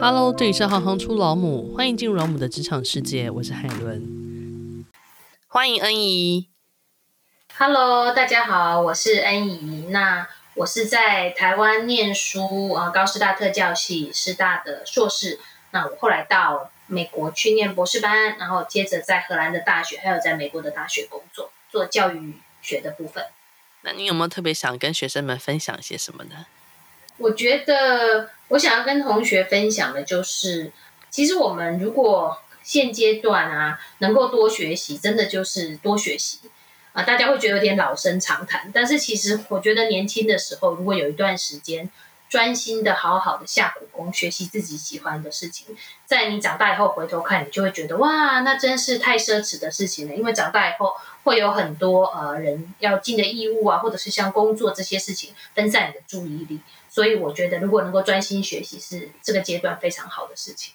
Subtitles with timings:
[0.00, 4.84] Hello，这里是行行出老母，欢迎进入老母的职场世界，我是海伦，
[5.46, 6.48] 欢迎恩怡。
[7.56, 9.86] Hello，大家好，我是恩怡。
[9.90, 15.38] 那我是在台湾念书啊，高师大特教系师大的硕士。
[15.70, 23.24] 那我后来到美国去念博士班，然后接着在荷兰的大学，还有在美国的大学工作，做教育学的部分。
[23.82, 26.46] 那你有没有特别想跟学生们分享些什么呢？
[27.18, 30.72] 我觉得我想要跟同学分享的就是，
[31.10, 36.38] 其实我们如果现阶段啊能够多学习，真的就是多学习
[36.92, 37.02] 啊。
[37.02, 41.90] 大家会觉得有点老生常谈，但是其实我觉得年轻的时候，如果有一段时间。
[42.26, 45.66] 专心的好好的下苦功，学习自己喜欢的事情，
[46.04, 50.14] 在你长大以后回头看，你就会觉得哇，那真是太奢侈的事情了。
[50.14, 56.58] 因为长大以后会有很多呃人要尽的义务啊，或者是像工作这些事情分散你的注意力，
[56.94, 60.74] 所以我觉得如果能够专心学习，是这个阶段非常好的事情。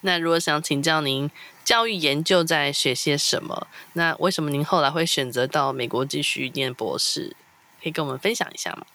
[0.00, 1.30] 那如果想请教您，
[1.62, 3.66] 教育研究在学些什么？
[3.92, 7.36] 那为什么您后来会选择到美国继续念博士？
[7.82, 8.86] 可以跟我们分享一下吗？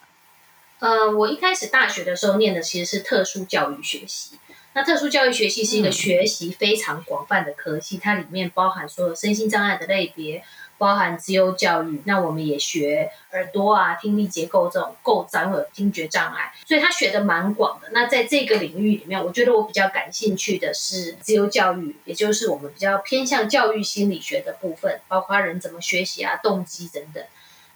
[0.80, 4.40] 呃，我一开始大学的时候念的其实是特殊教育学习。
[4.74, 10.44] 那特殊教育学习是一个学习非常广泛的科系，它里面包含所有身心障碍的类别，
[10.78, 12.02] 包含自由教育。
[12.06, 17.90] 那我们也学耳朵啊、听力结构这种构造，或者听觉障碍，所以他学的蛮广的。
[17.92, 27.24] 那在这个领域里面，我觉得我比较感兴趣的是自由教育，也就是我们比较偏向教育心理学的部分，包括人怎么学习啊、动机等等。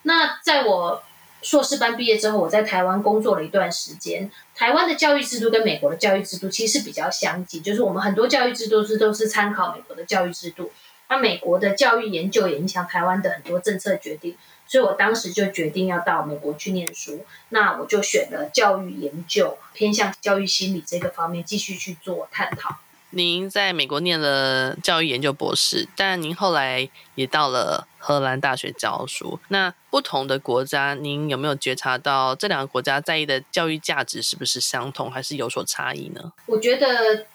[0.04, 1.04] 那在我
[1.42, 4.30] 硕士班毕业之后，我在台湾工作了一段时间。
[4.56, 10.72] 台湾的教育制度跟美国的教育制度其实比较相近，就是我们很多教育制度是都是参考美国的教育制度。
[11.09, 14.36] 那美国的教育研究也影响台湾的很多政策决定，
[14.67, 17.25] 所以我当时就决定要到美国去念书。
[17.49, 22.77] 那我就选了教育研究，偏向教育心理这个方面继续去做探讨。
[23.11, 29.39] 您在美国念了教育研究博士，但您后来也到了荷兰大学教书。
[29.48, 36.33] 那不同的国家，您有没有觉察到这两个国家在意的教育价值是不是相同，还是有所差异呢？
[36.48, 37.26] 我觉得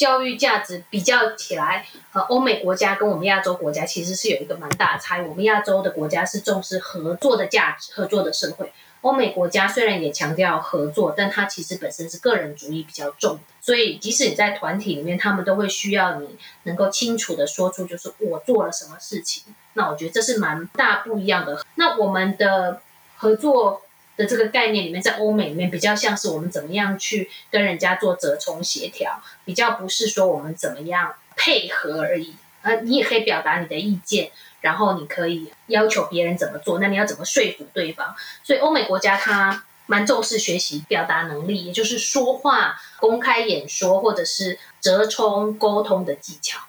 [0.00, 5.26] 教育价值比较起来，和，欧美国家跟我们亚洲国家其实是有一个蛮大的差异。
[5.26, 8.72] 我们亚洲的国家是重视合作的价值，合作的社会。
[9.02, 19.54] 欧美国家虽然也强调合作，但它其实本身是个人主义比较重，所以即使你在团体里面，他们都会需要你能够清楚地说出，就是我做了什么事情。
[19.74, 21.62] 那我觉得这是蛮大不一样的。
[21.74, 22.80] 那我们的
[23.18, 23.82] 合作
[24.20, 32.34] 的这个概念里面，在欧美里面比较像是我们怎么样去跟人家做折冲协调，比较不是说我们怎么样配合而已。
[32.60, 34.30] 呃，你也可以表达你的意见。
[34.60, 38.14] 然后你可以要求别人怎么做，那你要怎么说服对方？
[38.44, 46.60] 所以欧美国家它蛮重视学习表达能力，也就是说话、公开演说或者是折冲沟通的技巧。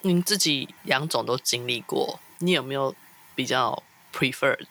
[0.00, 2.92] 您自己两种都经历过，你有没有
[3.36, 3.80] 比较
[4.12, 4.66] prefer 的？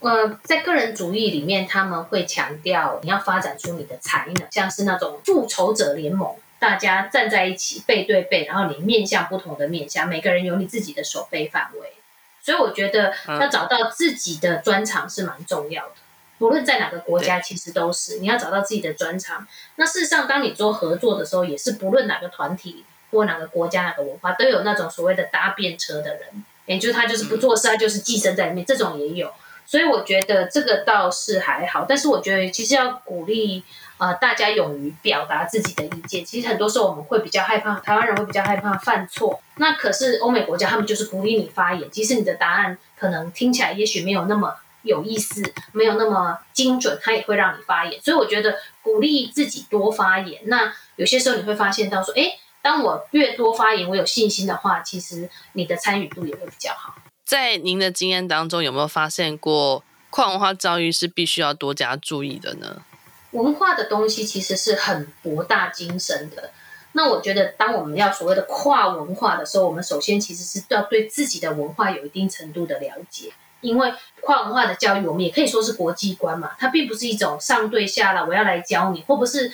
[0.00, 11.92] 呃，在个人主义里面，他们会强调你要发展出你的才能，像是那种复仇者联盟，大家站在一起背对背，然后你面向不同的面向，每个人有你自己的守备范围。
[12.42, 15.92] 所以我觉得要找到自己的专长是蛮重要的，
[16.40, 19.46] 无论在哪个国家，其实都是你要找到自己的专长。
[19.76, 29.32] 那事实上，当你做合作的时候，也是不论哪个团体或哪个国家、哪个文化，都有那种所谓的搭便车的人，也就是他就是不做事，他就是寄生在里面，这种也有。
[29.66, 33.64] 所以我觉得这个倒是还好，但是我觉得其实要鼓励。
[33.96, 36.24] 呃，大家勇于表达自己的意见。
[36.24, 39.40] 其实很多时候我们会比较害怕，台湾人会比较害怕犯错。
[39.58, 48.02] 那可是欧美国家，他们就是鼓励你发言，即使你的答案可能听起来也许没有那么有意思，没有那么精准，他也会让你发言。
[48.02, 50.42] 所以我觉得鼓励自己多发言。
[50.46, 56.96] 那有些时候你会发现到说，诶，当我越多发言，我有信心的话，其实你的参与度也会比较好。
[57.34, 62.82] 在您的经验当中，有没有发现过跨文化教育是必须要多加注意的呢？
[63.32, 66.52] 文化的东西其实是很博大精深的。
[66.92, 73.32] 那我觉得，当我们要所谓的跨文化的时候，我们首先其实是要对自己的文化有一定程度的了解。
[73.62, 79.50] 因为跨文化的教育，我们也可以说是国际观嘛，它并不是一种上对下了，我要来教你，或不是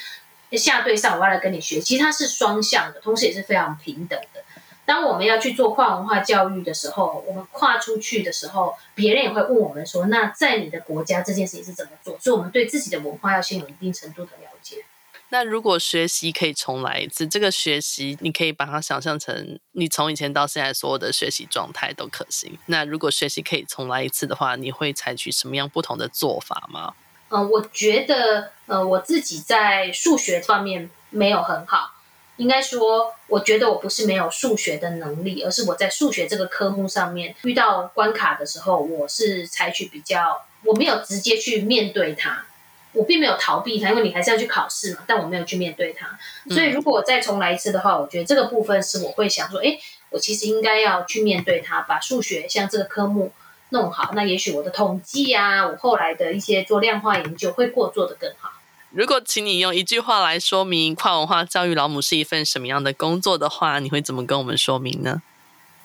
[0.53, 1.81] 下对上，我要来跟你学。
[1.81, 4.43] 其实它是双向的，同时也是非常平等的。
[4.91, 14.85] 当我们要去做跨文化教育的时候，我们跨出去的时候，别人也会问我们说：“那在你的国家这件事情是怎么做？”所以，我们对自己的文化要先有一定程度的了解。
[15.29, 22.59] 那如果学习可以重来一次，这个学习你可以把它想象成你从以前到现在所有的学习状态都可行。
[22.67, 26.95] 那如果学习可以重来一次的话，你会采取什么样不同的做法吗？
[27.29, 31.93] 嗯、呃，我觉得，呃，我自己在数学方面没有很好。
[32.41, 42.47] 应该说，我觉得我不是没有数学的能力，而是我在数学这个科目上面遇到关卡的时候，我是采取比较，我没有直接去面对它，
[42.93, 45.01] 我并没有逃避它，因为你还是要去考试嘛。
[45.07, 49.79] 但我没有去面对它，所以如果我再重来一次的话，我觉得这个部分是我会想说，哎，
[50.09, 53.33] 我其实应该要去面对它，把数学像这个科目
[53.69, 54.13] 弄好。
[54.15, 58.51] 那也许我的统计啊，我后来的一些做量化研究会过做得更好。
[58.93, 65.23] 如果请你用一句话来说明跨文化教育老母是一份什么样的工作的话，你会怎么跟我们说明呢？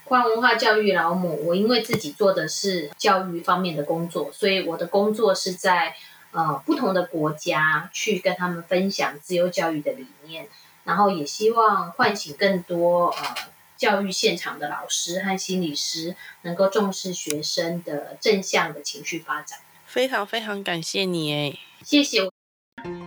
[0.06, 5.96] 跨文化教育老母，我因为自己做的是教育方面的工作，所以我的工作是在
[6.32, 10.48] 呃不同的国家去跟他们分享自由教育的理念，
[10.84, 13.36] 然后也希望唤醒更多呃
[13.78, 19.60] 教育现场的老师和心理师，能够重视学生的正向的情绪发展。
[19.86, 22.35] 非常非常感谢你诶，谢谢。